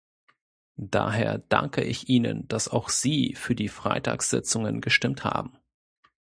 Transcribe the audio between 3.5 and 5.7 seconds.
die Freitagssitzungen gestimmt haben.